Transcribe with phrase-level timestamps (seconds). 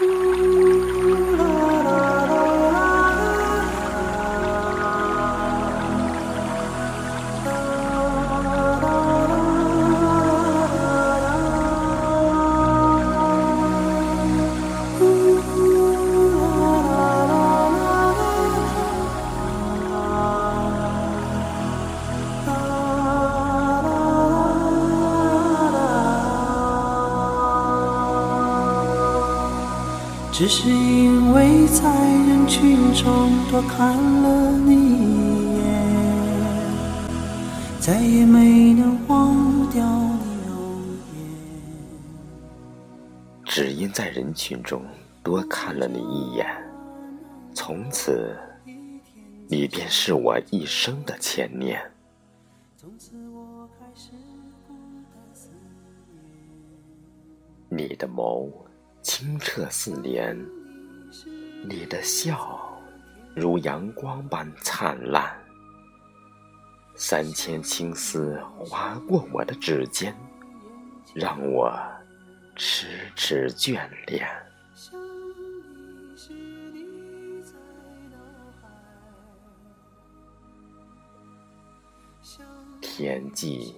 [0.00, 0.47] Ooh.
[30.38, 31.90] 只是因为在
[32.28, 35.64] 人群中多看了你一眼，
[37.80, 40.80] 再也没能忘掉你容
[41.16, 41.26] 颜。
[43.44, 44.80] 只因在人群中
[45.24, 46.46] 多看了你一眼，
[47.52, 48.38] 从此
[49.48, 51.82] 你便是我一生的牵念。
[57.68, 58.48] 你的眸。
[59.02, 60.36] 清澈似莲，
[61.68, 62.80] 你的笑
[63.34, 65.36] 如阳光般灿烂。
[66.94, 70.14] 三千青丝划过我的指尖，
[71.14, 71.72] 让我
[72.56, 74.28] 痴痴眷恋。
[82.80, 83.74] 天际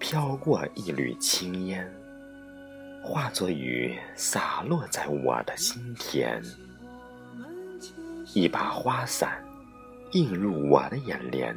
[0.00, 2.03] 飘过一缕青烟。
[3.04, 6.42] 化作雨洒落在我的心田，
[8.32, 9.44] 一把花伞
[10.12, 11.54] 映入我的眼帘，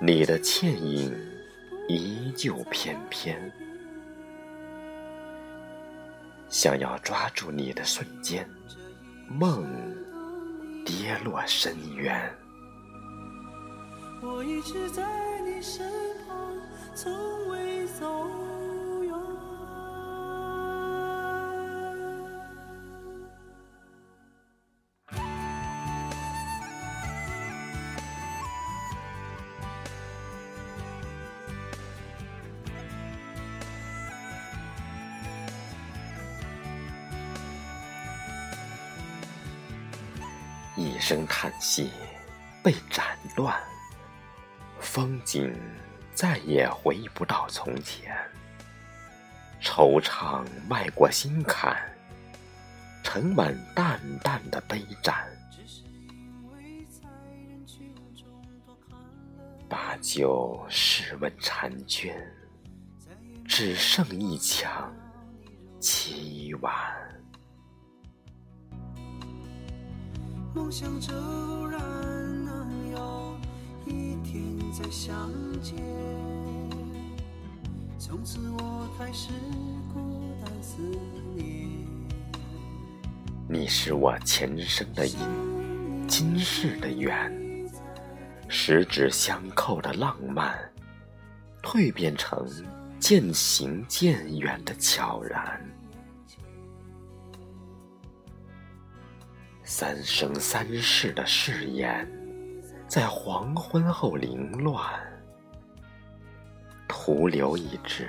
[0.00, 1.14] 你的倩影
[1.88, 3.38] 依旧翩翩。
[6.48, 8.48] 想要抓住你的瞬间，
[9.28, 9.62] 梦
[10.86, 12.34] 跌落深渊。
[14.22, 15.04] 我一直在
[15.42, 15.86] 你身
[40.76, 41.90] 一声叹息，
[42.62, 43.56] 被斩乱，
[44.80, 45.54] 风景
[46.14, 48.12] 再也回不到从前。
[49.62, 51.76] 惆怅迈过心坎，
[53.04, 55.14] 盛满淡淡的悲盏。
[59.68, 62.14] 把酒试问婵娟，
[63.46, 64.92] 只剩一腔
[65.80, 66.74] 凄婉。
[70.54, 71.80] 梦想着偶然
[72.44, 73.36] 能有
[73.86, 75.28] 一天再相
[75.60, 75.74] 见，
[77.98, 79.30] 从此我开始
[79.92, 80.80] 孤单思
[81.34, 81.68] 念。
[83.48, 85.18] 你是我前生的因，
[86.06, 87.32] 今世的缘，
[88.46, 90.56] 十指相扣的浪漫，
[91.64, 92.46] 蜕变成
[93.00, 95.60] 渐行渐远的悄然。
[99.66, 102.06] 三生三世的誓言，
[102.86, 104.78] 在黄昏后凌乱，
[106.86, 108.06] 徒留一只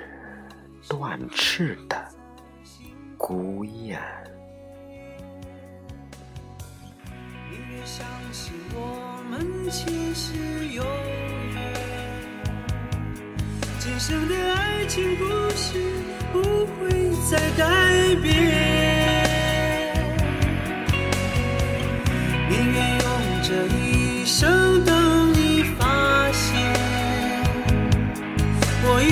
[0.86, 1.96] 断翅的
[3.16, 3.98] 孤雁。
[7.50, 10.34] 宁愿相信我们前世
[10.68, 10.84] 有
[11.54, 11.72] 缘，
[13.78, 15.24] 今生的爱情故
[15.56, 15.80] 事
[16.34, 16.90] 不会
[17.30, 18.65] 再改变。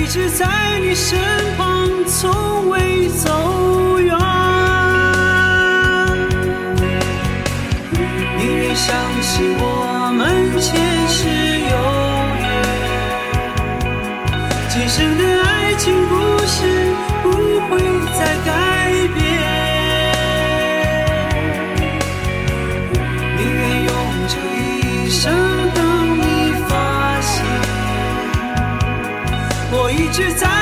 [0.05, 0.45] 一直在
[0.81, 1.17] 你身
[1.57, 4.15] 旁，从未走远。
[8.37, 11.27] 宁愿相信我们前世
[11.71, 11.75] 有
[12.39, 12.45] 缘，
[14.69, 16.13] 今生的爱情故
[16.45, 16.55] 事
[17.23, 17.25] 不
[17.67, 17.81] 会
[18.13, 18.53] 再改
[19.15, 19.17] 变。
[23.37, 23.89] 宁愿用
[24.29, 25.23] 这一生
[30.17, 30.54] 在